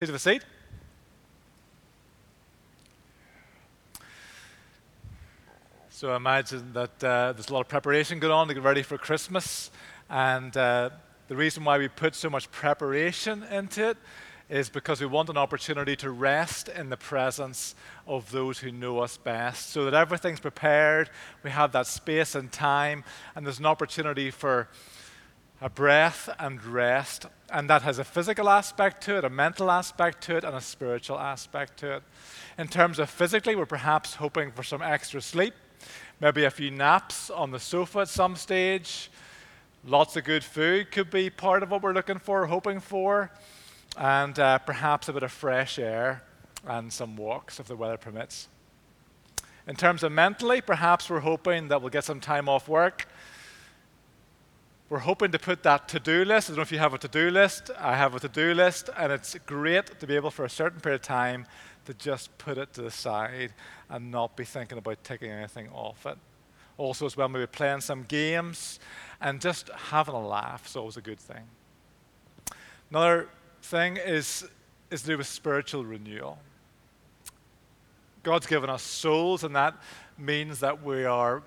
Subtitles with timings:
[0.00, 0.42] Please have a seat.
[5.90, 8.82] So I imagine that uh, there's a lot of preparation going on to get ready
[8.82, 9.70] for Christmas.
[10.08, 10.88] And uh,
[11.28, 13.98] the reason why we put so much preparation into it
[14.48, 17.74] is because we want an opportunity to rest in the presence
[18.06, 19.68] of those who know us best.
[19.68, 21.10] So that everything's prepared,
[21.42, 23.04] we have that space and time,
[23.36, 24.66] and there's an opportunity for
[25.60, 27.26] a breath and rest.
[27.52, 30.60] And that has a physical aspect to it, a mental aspect to it, and a
[30.60, 32.02] spiritual aspect to it.
[32.58, 35.54] In terms of physically, we're perhaps hoping for some extra sleep,
[36.20, 39.10] maybe a few naps on the sofa at some stage.
[39.84, 43.30] Lots of good food could be part of what we're looking for, hoping for,
[43.96, 46.22] and uh, perhaps a bit of fresh air
[46.66, 48.48] and some walks if the weather permits.
[49.66, 53.06] In terms of mentally, perhaps we're hoping that we'll get some time off work
[54.90, 56.48] we're hoping to put that to do list.
[56.48, 57.70] I don't know if you have a to do list.
[57.78, 60.80] I have a to do list, and it's great to be able for a certain
[60.80, 61.46] period of time
[61.84, 63.52] to just put it to the side
[63.88, 66.18] and not be thinking about taking anything off it.
[66.76, 68.80] Also, as well, maybe playing some games
[69.20, 71.44] and just having a laugh is always a good thing.
[72.90, 73.28] Another
[73.62, 74.44] thing is,
[74.90, 76.36] is to do with spiritual renewal.
[78.24, 79.76] God's given us souls, and that
[80.18, 81.44] means that we are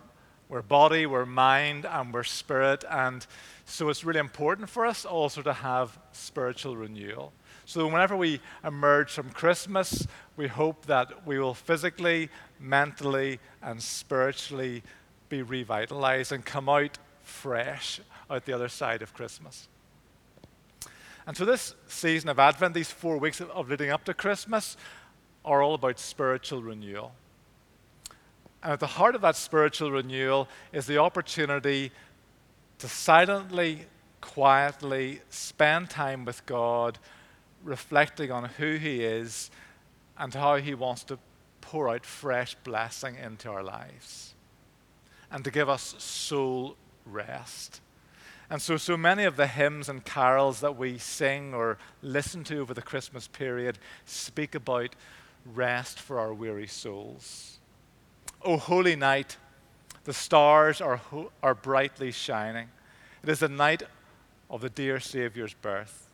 [0.53, 2.85] we're body, we're mind, and we're spirit.
[2.87, 3.25] And
[3.65, 7.33] so it's really important for us also to have spiritual renewal.
[7.65, 14.83] So whenever we emerge from Christmas, we hope that we will physically, mentally, and spiritually
[15.27, 19.67] be revitalized and come out fresh out the other side of Christmas.
[21.25, 24.77] And so, this season of Advent, these four weeks of leading up to Christmas,
[25.45, 27.15] are all about spiritual renewal.
[28.63, 31.91] And at the heart of that spiritual renewal is the opportunity
[32.79, 33.85] to silently,
[34.21, 36.97] quietly spend time with God,
[37.61, 39.51] reflecting on who He is
[40.17, 41.19] and how He wants to
[41.59, 44.33] pour out fresh blessing into our lives
[45.29, 47.81] and to give us soul rest.
[48.49, 52.59] And so, so many of the hymns and carols that we sing or listen to
[52.59, 54.95] over the Christmas period speak about
[55.53, 57.59] rest for our weary souls.
[58.45, 59.37] O holy night,
[60.03, 62.69] the stars are, ho- are brightly shining.
[63.23, 63.83] It is the night
[64.49, 66.09] of the dear Saviour's birth.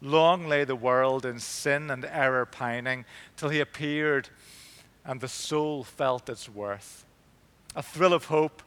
[0.00, 3.04] Long lay the world in sin and error pining
[3.36, 4.28] till he appeared
[5.04, 7.04] and the soul felt its worth.
[7.74, 8.62] A thrill of hope,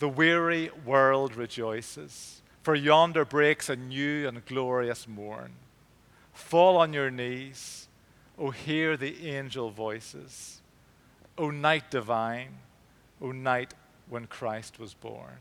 [0.00, 5.52] the weary world rejoices, for yonder breaks a new and glorious morn.
[6.32, 7.88] Fall on your knees,
[8.36, 10.60] O hear the angel voices.
[11.36, 12.58] O night divine,
[13.20, 13.74] O night
[14.08, 15.38] when Christ was born.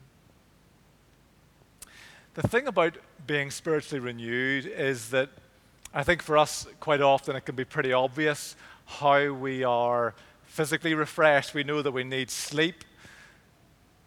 [2.33, 5.29] The thing about being spiritually renewed is that
[5.93, 8.55] I think for us, quite often, it can be pretty obvious
[8.85, 10.15] how we are
[10.45, 11.53] physically refreshed.
[11.53, 12.83] We know that we need sleep,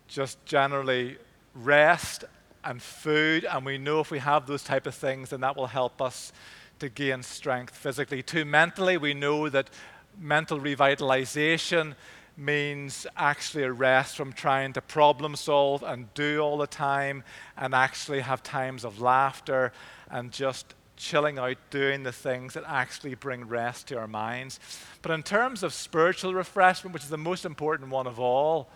[0.08, 1.18] just generally
[1.54, 2.24] rest
[2.64, 5.68] and food, and we know if we have those type of things, then that will
[5.68, 6.32] help us
[6.80, 8.22] to gain strength physically.
[8.22, 9.70] Too mentally, we know that
[10.19, 11.94] mental revitalization
[12.37, 17.25] means actually a rest from trying to problem solve and do all the time
[17.56, 19.72] and actually have times of laughter
[20.10, 24.60] and just chilling out doing the things that actually bring rest to our minds.
[25.03, 28.69] But in terms of spiritual refreshment, which is the most important one of all,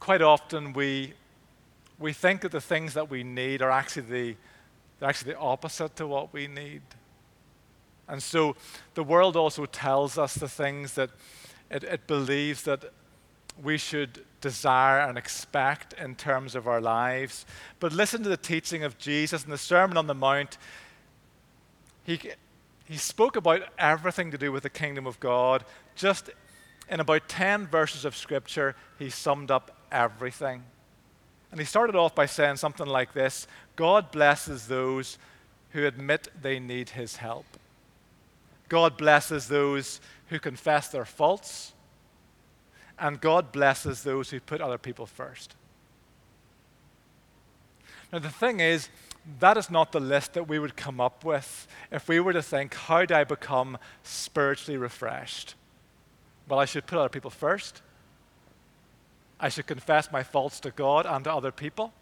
[0.00, 1.14] quite often we,
[1.98, 4.36] we think that the things that we need are actually the,
[4.98, 6.82] they're actually the opposite to what we need.
[8.08, 8.56] And so
[8.94, 11.10] the world also tells us the things that
[11.70, 12.84] it, it believes that
[13.62, 17.46] we should desire and expect in terms of our lives.
[17.80, 20.58] But listen to the teaching of Jesus in the Sermon on the Mount.
[22.02, 22.20] He,
[22.84, 25.64] he spoke about everything to do with the kingdom of God.
[25.94, 26.30] Just
[26.90, 30.64] in about 10 verses of Scripture, he summed up everything.
[31.50, 35.18] And he started off by saying something like this God blesses those
[35.70, 37.46] who admit they need his help.
[38.68, 41.72] God blesses those who confess their faults,
[42.98, 45.54] and God blesses those who put other people first.
[48.12, 48.88] Now, the thing is,
[49.40, 52.42] that is not the list that we would come up with if we were to
[52.42, 55.54] think, how do I become spiritually refreshed?
[56.48, 57.82] Well, I should put other people first.
[59.40, 61.92] I should confess my faults to God and to other people.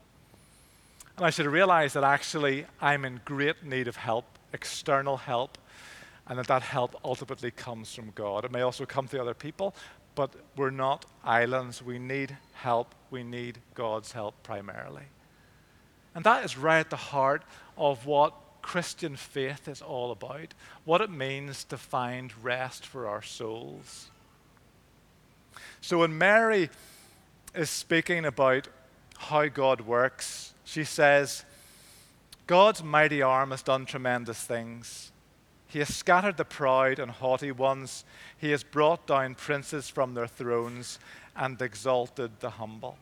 [1.17, 5.59] And I should realize that actually I'm in great need of help, external help,
[6.28, 8.44] and that that help ultimately comes from God.
[8.44, 9.74] It may also come to other people,
[10.14, 11.82] but we're not islands.
[11.82, 12.94] We need help.
[13.10, 15.04] We need God's help primarily.
[16.14, 17.42] And that is right at the heart
[17.76, 20.54] of what Christian faith is all about,
[20.84, 24.10] what it means to find rest for our souls.
[25.80, 26.70] So when Mary
[27.54, 28.68] is speaking about
[29.18, 31.44] how God works, she says,
[32.46, 35.12] God's mighty arm has done tremendous things.
[35.72, 38.04] He has scattered the proud and haughty ones.
[38.36, 40.98] He has brought down princes from their thrones
[41.34, 42.98] and exalted the humble.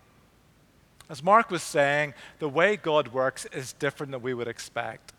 [1.09, 5.13] As Mark was saying, the way God works is different than we would expect.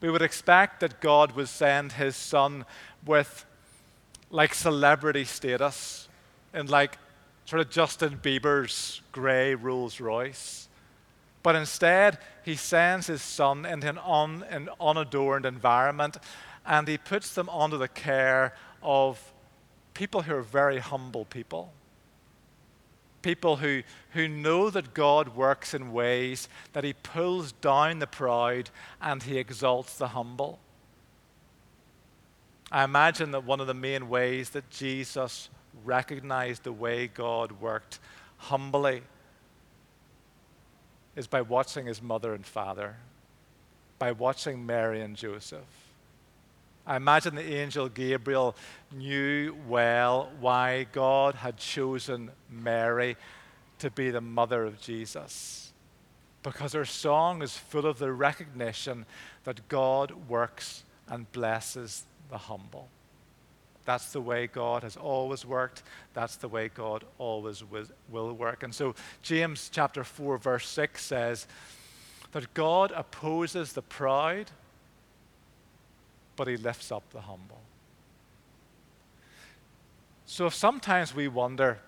[0.00, 2.64] We would expect that God would send his son
[3.04, 3.44] with
[4.30, 6.06] like celebrity status
[6.54, 6.96] and like
[7.44, 10.68] sort of Justin Bieber's grey Rolls Royce.
[11.42, 16.18] But instead, he sends his son into an, un, an unadorned environment
[16.66, 19.32] and he puts them under the care of
[19.94, 21.72] people who are very humble people.
[23.22, 28.70] People who, who know that God works in ways that he pulls down the proud
[29.00, 30.58] and he exalts the humble.
[32.70, 35.50] I imagine that one of the main ways that Jesus
[35.84, 38.00] recognized the way God worked
[38.38, 39.02] humbly
[41.14, 42.96] is by watching his mother and father,
[43.98, 45.81] by watching Mary and Joseph.
[46.86, 48.56] I imagine the angel Gabriel
[48.92, 53.16] knew well why God had chosen Mary
[53.78, 55.72] to be the mother of Jesus.
[56.42, 59.06] Because her song is full of the recognition
[59.44, 62.88] that God works and blesses the humble.
[63.84, 65.82] That's the way God has always worked.
[66.14, 67.62] That's the way God always
[68.10, 68.62] will work.
[68.62, 71.46] And so, James chapter 4, verse 6 says
[72.32, 74.46] that God opposes the proud,
[76.36, 77.60] but he lifts up the humble.
[80.26, 81.78] So, if sometimes we wonder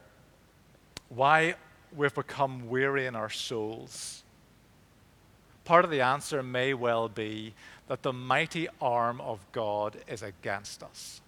[1.08, 1.54] why
[1.96, 4.22] we've become weary in our souls,
[5.64, 7.54] part of the answer may well be
[7.88, 11.20] that the mighty arm of God is against us.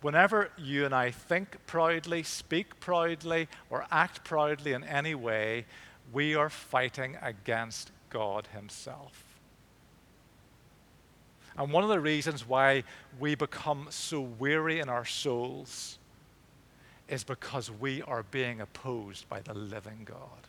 [0.00, 5.66] whenever you and I think proudly, speak proudly, or act proudly in any way,
[6.12, 9.24] we are fighting against God Himself.
[11.56, 12.84] And one of the reasons why
[13.18, 15.98] we become so weary in our souls
[17.08, 20.46] is because we are being opposed by the living God.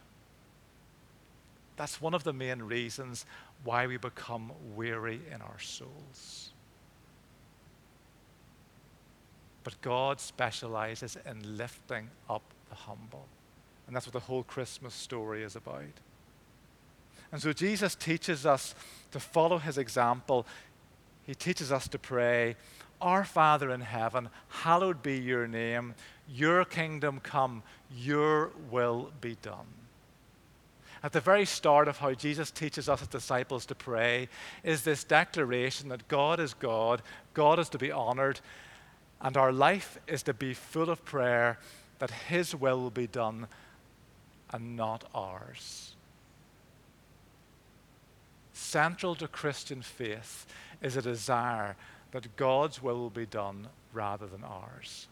[1.76, 3.26] That's one of the main reasons
[3.64, 6.52] why we become weary in our souls.
[9.64, 13.28] But God specializes in lifting up the humble.
[13.88, 15.84] And that's what the whole Christmas story is about.
[17.32, 18.76] And so Jesus teaches us
[19.12, 20.46] to follow his example.
[21.26, 22.56] He teaches us to pray,
[23.02, 25.96] Our Father in heaven, hallowed be your name.
[26.28, 27.64] Your kingdom come,
[27.96, 29.68] your will be done.
[31.04, 34.30] At the very start of how Jesus teaches us as disciples to pray
[34.64, 37.02] is this declaration that God is God,
[37.34, 38.40] God is to be honored,
[39.20, 41.58] and our life is to be full of prayer
[42.00, 43.48] that His will be done
[44.52, 45.91] and not ours.
[48.72, 50.46] Central to Christian faith
[50.82, 51.76] is a desire
[52.12, 55.10] that God's will will be done rather than ours.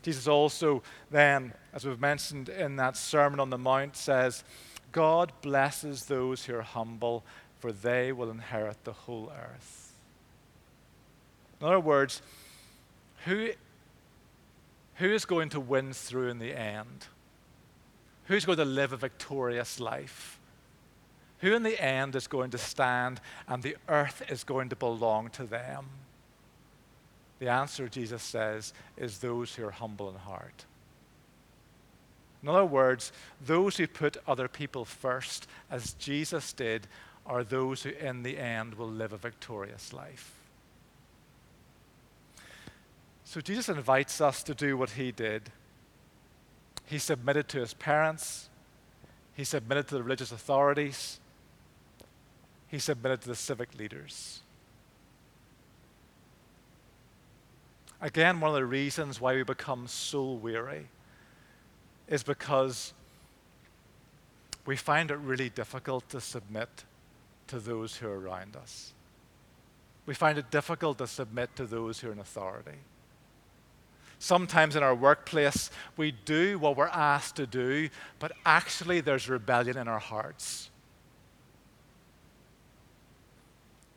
[0.00, 4.44] Jesus also, then, as we've mentioned in that Sermon on the Mount, says,
[4.92, 7.22] God blesses those who are humble,
[7.58, 9.92] for they will inherit the whole earth.
[11.60, 12.22] In other words,
[13.26, 13.50] who,
[14.94, 17.08] who is going to win through in the end?
[18.24, 20.39] Who's going to live a victorious life?
[21.40, 25.30] Who in the end is going to stand and the earth is going to belong
[25.30, 25.86] to them?
[27.38, 30.66] The answer, Jesus says, is those who are humble in heart.
[32.42, 33.12] In other words,
[33.44, 36.86] those who put other people first, as Jesus did,
[37.26, 40.32] are those who in the end will live a victorious life.
[43.24, 45.50] So Jesus invites us to do what he did.
[46.86, 48.48] He submitted to his parents,
[49.34, 51.20] he submitted to the religious authorities,
[52.70, 54.40] he submitted to the civic leaders.
[58.00, 60.86] Again, one of the reasons why we become soul weary
[62.08, 62.94] is because
[64.64, 66.84] we find it really difficult to submit
[67.48, 68.92] to those who are around us.
[70.06, 72.78] We find it difficult to submit to those who are in authority.
[74.18, 79.76] Sometimes in our workplace, we do what we're asked to do, but actually there's rebellion
[79.76, 80.69] in our hearts.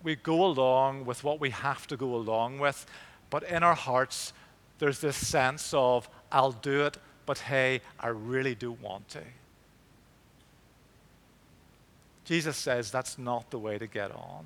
[0.03, 2.85] We go along with what we have to go along with,
[3.29, 4.33] but in our hearts,
[4.79, 9.21] there's this sense of, I'll do it, but hey, I really do want to.
[12.25, 14.45] Jesus says that's not the way to get on.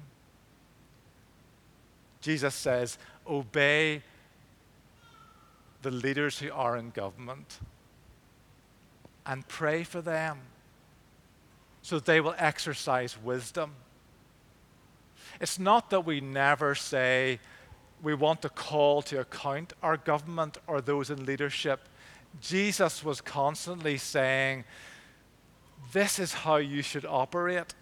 [2.22, 2.98] Jesus says,
[3.28, 4.02] obey
[5.82, 7.60] the leaders who are in government
[9.26, 10.40] and pray for them
[11.82, 13.72] so that they will exercise wisdom.
[15.40, 17.40] It's not that we never say
[18.02, 21.88] we want to call to account our government or those in leadership.
[22.42, 24.66] Jesus was constantly saying,
[25.94, 27.74] This is how you should operate.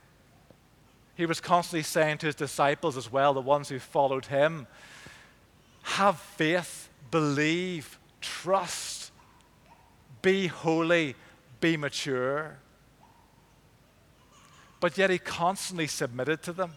[1.16, 4.68] He was constantly saying to his disciples as well, the ones who followed him,
[5.84, 9.12] have faith, believe, trust,
[10.22, 11.16] be holy,
[11.62, 12.58] be mature.
[14.80, 16.74] But yet he constantly submitted to them.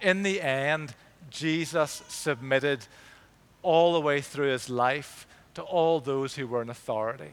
[0.00, 0.94] In the end,
[1.30, 2.86] Jesus submitted
[3.62, 7.32] all the way through his life to all those who were in authority.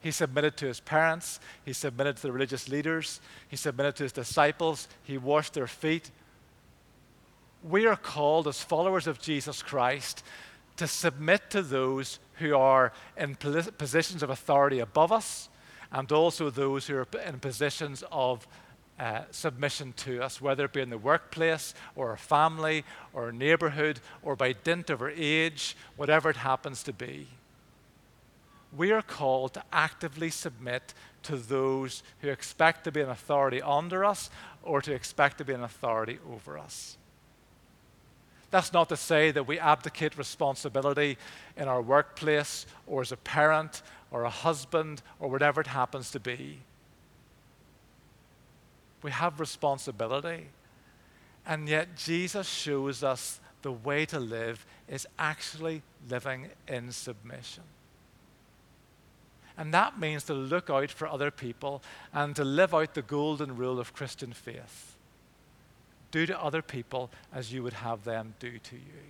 [0.00, 4.12] He submitted to his parents, he submitted to the religious leaders, he submitted to his
[4.12, 6.10] disciples, he washed their feet.
[7.62, 10.22] We are called as followers of Jesus Christ
[10.76, 15.48] to submit to those who are in positions of authority above us
[15.90, 18.46] and also those who are in positions of
[18.98, 23.32] uh, submission to us, whether it be in the workplace or a family or a
[23.32, 27.28] neighborhood or by dint of our age, whatever it happens to be
[28.76, 34.04] we are called to actively submit to those who expect to be an authority under
[34.04, 34.30] us
[34.62, 36.96] or to expect to be an authority over us.
[38.50, 41.18] That's not to say that we abdicate responsibility
[41.56, 46.20] in our workplace or as a parent or a husband or whatever it happens to
[46.20, 46.60] be.
[49.02, 50.48] We have responsibility.
[51.46, 57.64] And yet, Jesus shows us the way to live is actually living in submission.
[59.56, 61.82] And that means to look out for other people
[62.14, 64.96] and to live out the golden rule of Christian faith.
[66.12, 69.02] Do to other people as you would have them do to you.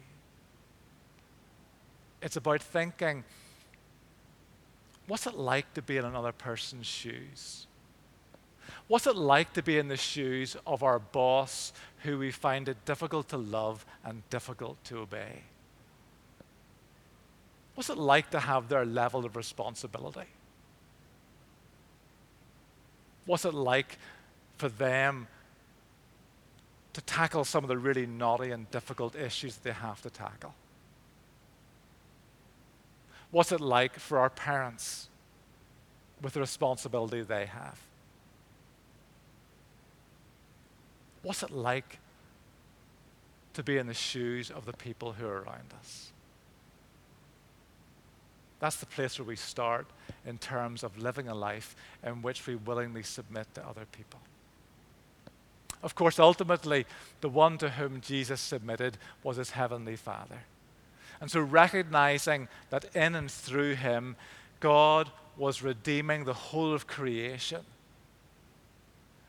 [2.23, 3.25] It's about thinking
[5.07, 7.67] what's it like to be in another person's shoes?
[8.89, 12.85] What's it like to be in the shoes of our boss who we find it
[12.87, 15.43] difficult to love and difficult to obey?
[17.75, 20.27] What's it like to have their level of responsibility?
[23.27, 23.99] What's it like
[24.57, 25.29] for them
[26.95, 30.55] to tackle some of the really naughty and difficult issues they have to tackle?
[33.31, 35.11] What's it like for our parents
[36.23, 37.79] with the responsibility they have?
[41.29, 41.99] What's it like
[43.53, 46.11] to be in the shoes of the people who are around us?
[48.61, 49.87] That's the place where we start
[50.25, 54.21] in terms of living a life in which we willingly submit to other people.
[55.83, 56.87] Of course, ultimately,
[57.21, 60.45] the one to whom Jesus submitted was his heavenly Father.
[61.21, 64.17] And so, recognizing that in and through him,
[64.61, 67.67] God was redeeming the whole of creation.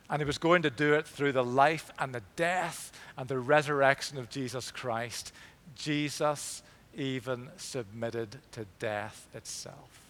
[0.10, 3.40] And he was going to do it through the life and the death and the
[3.40, 5.32] resurrection of Jesus Christ.
[5.76, 6.64] Jesus
[6.98, 10.02] even submitted to death itself.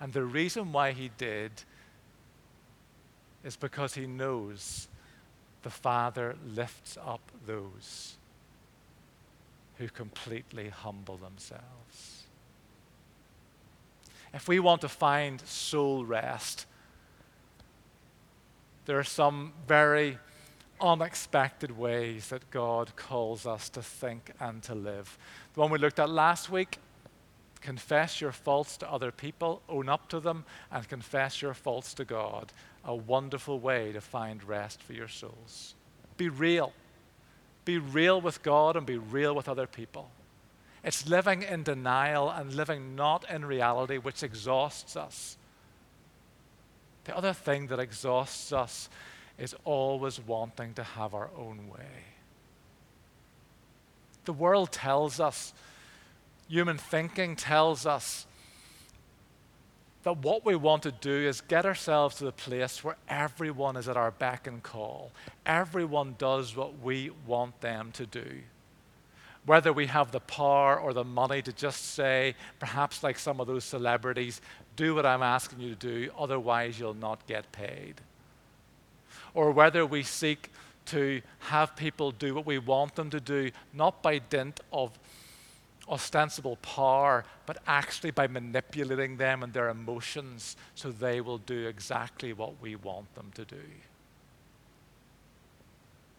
[0.00, 1.50] And the reason why he did
[3.44, 4.88] is because he knows
[5.62, 8.16] the Father lifts up those
[9.78, 12.24] who completely humble themselves.
[14.32, 16.66] If we want to find soul rest,
[18.88, 20.16] there are some very
[20.80, 25.18] unexpected ways that God calls us to think and to live.
[25.52, 26.78] The one we looked at last week
[27.60, 32.06] confess your faults to other people, own up to them, and confess your faults to
[32.06, 32.50] God.
[32.82, 35.74] A wonderful way to find rest for your souls.
[36.16, 36.72] Be real.
[37.66, 40.08] Be real with God and be real with other people.
[40.82, 45.36] It's living in denial and living not in reality, which exhausts us.
[47.08, 48.90] The other thing that exhausts us
[49.38, 52.04] is always wanting to have our own way.
[54.26, 55.54] The world tells us,
[56.48, 58.26] human thinking tells us,
[60.02, 63.88] that what we want to do is get ourselves to the place where everyone is
[63.88, 65.10] at our beck and call.
[65.46, 68.42] Everyone does what we want them to do.
[69.48, 73.46] Whether we have the power or the money to just say, perhaps like some of
[73.46, 74.40] those celebrities,
[74.76, 78.00] do what I'm asking you to do, otherwise you'll not get paid
[79.34, 80.50] or whether we seek
[80.86, 84.98] to have people do what we want them to do, not by dint of
[85.88, 92.32] ostensible power, but actually by manipulating them and their emotions so they will do exactly
[92.32, 93.62] what we want them to do.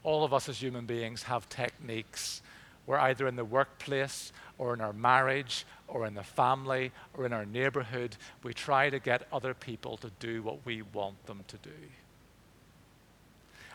[0.04, 2.42] All of us as human beings have techniques.
[2.90, 7.34] We're either in the workplace or in our marriage or in the family or in
[7.34, 8.18] our neighborhood.
[8.42, 11.70] We try to get other people to do what we want them to do.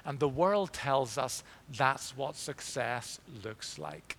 [0.04, 4.18] And the world tells us that's what success looks like.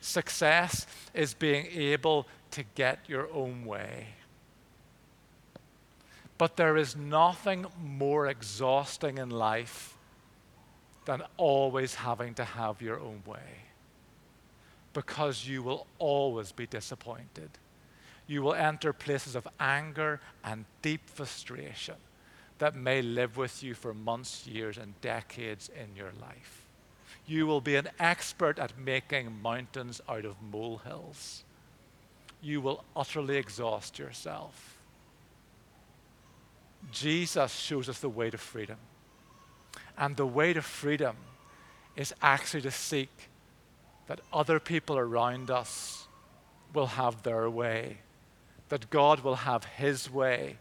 [0.00, 4.10] Success is being able to get your own way.
[6.38, 9.98] But there is nothing more exhausting in life
[11.04, 13.71] than always having to have your own way.
[14.92, 17.50] Because you will always be disappointed.
[18.26, 21.96] You will enter places of anger and deep frustration
[22.58, 26.64] that may live with you for months, years, and decades in your life.
[27.26, 31.44] You will be an expert at making mountains out of molehills.
[32.40, 34.78] You will utterly exhaust yourself.
[36.90, 38.78] Jesus shows us the way to freedom.
[39.96, 41.16] And the way to freedom
[41.96, 43.28] is actually to seek
[44.06, 46.08] that other people around us
[46.74, 47.98] will have their way,
[48.68, 50.56] that God will have His way,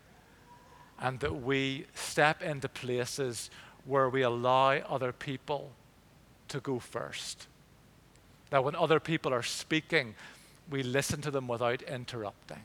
[0.99, 3.49] and that we step into places
[3.85, 5.71] where we allow other people
[6.49, 7.47] to go first.
[8.51, 10.13] That when other people are speaking,
[10.69, 12.63] we listen to them without interrupting.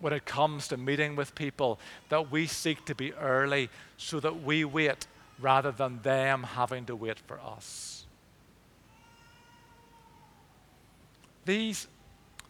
[0.00, 1.78] when it comes to meeting with people
[2.08, 5.06] that we seek to be early so that we wait
[5.40, 8.06] rather than them having to wait for us.
[11.44, 11.88] These,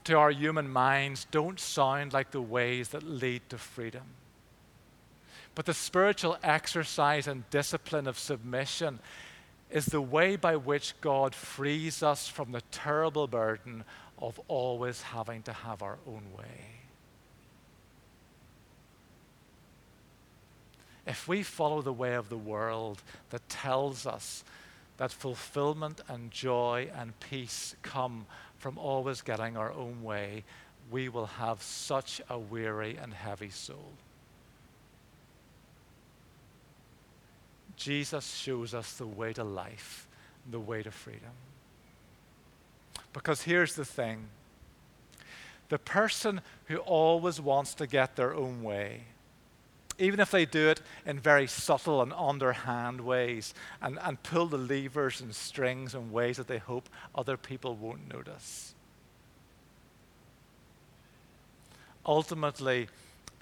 [0.04, 4.02] to our human minds, don't sound like the ways that lead to freedom.
[5.54, 9.00] But the spiritual exercise and discipline of submission
[9.70, 13.84] is the way by which God frees us from the terrible burden
[14.18, 16.77] of always having to have our own way.
[21.08, 24.44] If we follow the way of the world that tells us
[24.98, 28.26] that fulfillment and joy and peace come
[28.58, 30.44] from always getting our own way,
[30.90, 33.92] we will have such a weary and heavy soul.
[37.76, 40.06] Jesus shows us the way to life,
[40.50, 41.30] the way to freedom.
[43.14, 44.28] Because here's the thing
[45.70, 49.02] the person who always wants to get their own way
[49.98, 54.58] even if they do it in very subtle and underhand ways and, and pull the
[54.58, 58.74] levers and strings in ways that they hope other people won't notice.
[62.06, 62.88] Ultimately,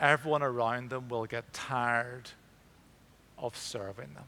[0.01, 2.31] everyone around them will get tired
[3.39, 4.25] of serving them.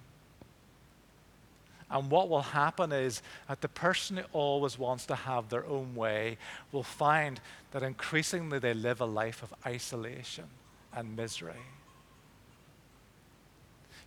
[1.91, 5.95] And what will happen is that the person who always wants to have their own
[5.95, 6.37] way
[6.71, 10.45] will find that increasingly they live a life of isolation
[10.93, 11.55] and misery.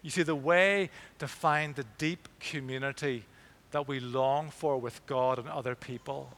[0.01, 3.25] You see, the way to find the deep community
[3.71, 6.29] that we long for with God and other people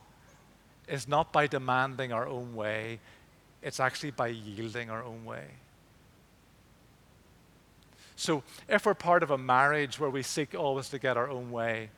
[0.88, 3.00] is not by demanding our own way,
[3.62, 5.46] it's actually by yielding our own way.
[8.16, 11.52] So, if we're part of a marriage where we seek always to get our own
[11.52, 11.90] way,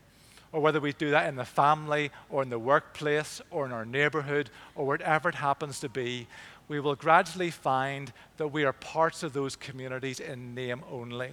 [0.52, 3.86] or whether we do that in the family or in the workplace or in our
[3.86, 6.28] neighborhood or wherever it happens to be,
[6.68, 11.32] we will gradually find that we are parts of those communities in name only.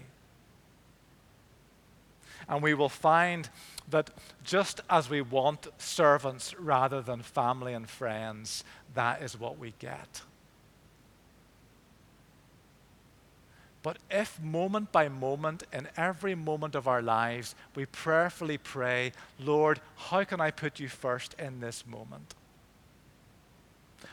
[2.48, 3.48] And we will find
[3.90, 4.10] that
[4.44, 10.22] just as we want servants rather than family and friends, that is what we get.
[13.82, 19.80] But if moment by moment, in every moment of our lives, we prayerfully pray, Lord,
[19.96, 22.34] how can I put you first in this moment?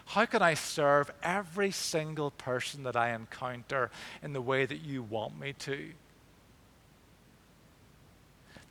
[0.08, 3.92] How can I serve every single person that I encounter
[4.24, 5.92] in the way that you want me to?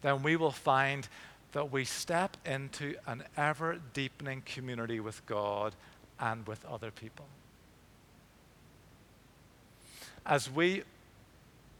[0.03, 1.09] Then we will find
[1.53, 5.75] that we step into an ever deepening community with God
[6.21, 7.25] and with other people.
[10.27, 10.83] As we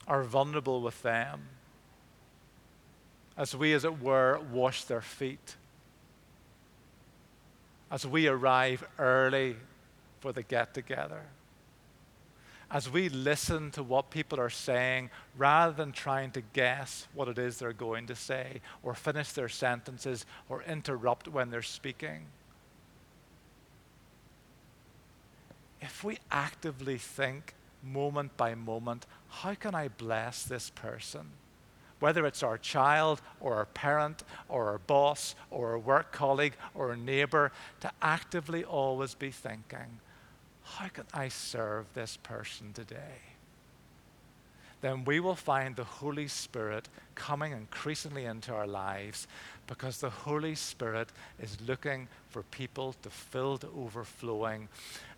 [0.07, 1.43] are vulnerable with them,
[3.37, 5.57] as we, as it were, wash their feet,
[7.91, 9.57] as we arrive early
[10.21, 11.23] for the get together
[12.71, 17.39] as we listen to what people are saying, rather than trying to guess what it
[17.39, 22.27] is they're going to say, or finish their sentences, or interrupt when they're speaking.
[25.81, 31.31] If we actively think moment by moment, how can I bless this person?
[32.01, 36.93] whether it's our child or our parent or our boss or a work colleague or
[36.93, 40.01] a neighbor, to actively always be thinking,
[40.77, 43.23] how can I serve this person today?
[44.81, 49.27] Then we will find the Holy Spirit coming increasingly into our lives
[49.67, 51.09] because the Holy Spirit
[51.41, 54.69] is looking for people to fill to overflowing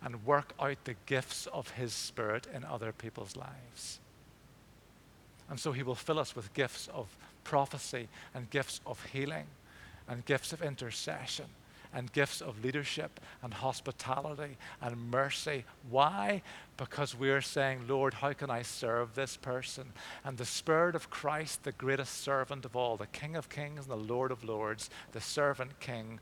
[0.03, 3.99] and work out the gifts of His Spirit in other people's lives.
[5.47, 9.45] And so He will fill us with gifts of prophecy and gifts of healing
[10.07, 11.45] and gifts of intercession
[11.93, 15.65] and gifts of leadership and hospitality and mercy.
[15.89, 16.41] Why?
[16.77, 19.93] Because we're saying, Lord, how can I serve this person?
[20.23, 23.91] And the Spirit of Christ, the greatest servant of all, the King of kings and
[23.91, 26.19] the Lord of lords, the servant king,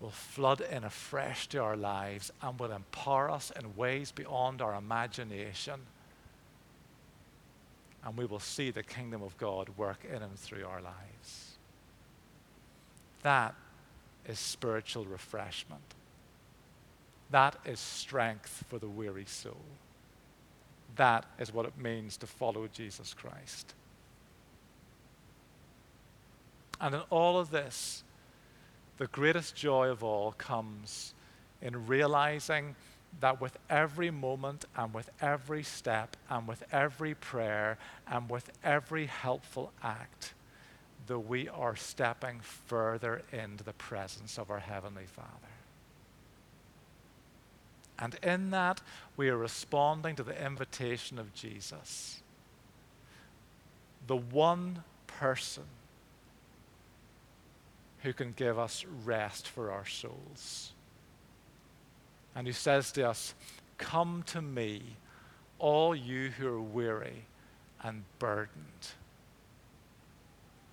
[0.00, 4.74] will flood in afresh to our lives and will empower us in ways beyond our
[4.74, 5.80] imagination.
[8.04, 11.52] And we will see the kingdom of God work in and through our lives.
[13.22, 13.54] That
[14.26, 15.82] is spiritual refreshment.
[17.30, 19.64] That is strength for the weary soul.
[20.96, 23.74] That is what it means to follow Jesus Christ.
[26.80, 28.04] And in all of this,
[28.98, 31.14] the greatest joy of all comes
[31.60, 32.76] in realizing
[33.20, 39.06] that with every moment and with every step and with every prayer and with every
[39.06, 40.34] helpful act,
[41.06, 45.28] that we are stepping further into the presence of our Heavenly Father.
[47.98, 48.80] And in that,
[49.16, 52.20] we are responding to the invitation of Jesus,
[54.06, 55.64] the one person
[58.02, 60.72] who can give us rest for our souls.
[62.34, 63.34] And who says to us,
[63.78, 64.82] Come to me,
[65.58, 67.24] all you who are weary
[67.82, 68.92] and burdened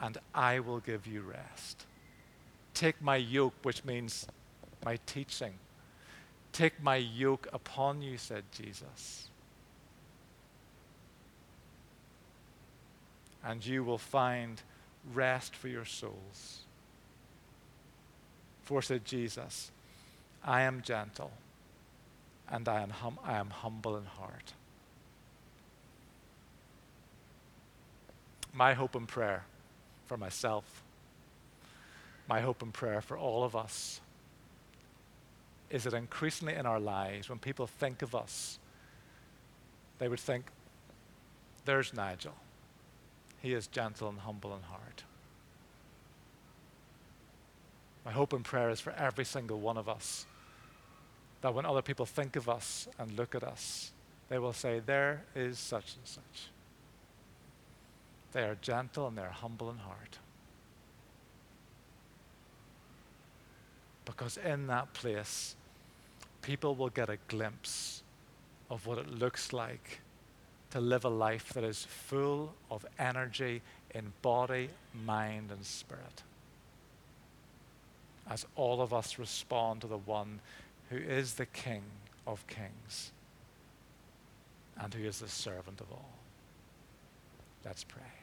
[0.01, 1.85] and I will give you rest.
[2.73, 4.25] Take my yoke, which means
[4.83, 5.53] my teaching.
[6.51, 9.29] Take my yoke upon you, said Jesus.
[13.43, 14.61] And you will find
[15.13, 16.61] rest for your souls.
[18.63, 19.71] For, said Jesus,
[20.43, 21.31] I am gentle
[22.49, 24.53] and I am, hum- I am humble in heart.
[28.53, 29.45] My hope and prayer
[30.11, 30.83] for myself.
[32.27, 34.01] My hope and prayer for all of us
[35.69, 38.59] is that increasingly in our lives, when people think of us,
[39.99, 40.47] they would think,
[41.63, 42.33] there's Nigel.
[43.41, 45.03] He is gentle and humble in heart.
[48.03, 50.25] My hope and prayer is for every single one of us
[51.39, 53.93] that when other people think of us and look at us,
[54.27, 56.50] they will say, There is such and such.
[58.31, 60.19] They are gentle and they're humble in heart.
[64.05, 65.55] Because in that place,
[66.41, 68.03] people will get a glimpse
[68.69, 69.99] of what it looks like
[70.71, 73.61] to live a life that is full of energy
[73.93, 74.69] in body,
[75.05, 76.23] mind, and spirit.
[78.29, 80.39] As all of us respond to the one
[80.89, 81.83] who is the King
[82.25, 83.11] of kings
[84.79, 86.13] and who is the servant of all.
[87.65, 88.20] Let's pray.